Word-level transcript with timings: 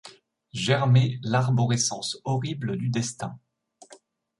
Germer 0.51 1.19
l’arborescence 1.21 2.17
horrible 2.23 2.75
du 2.75 2.89
destin. 2.89 3.37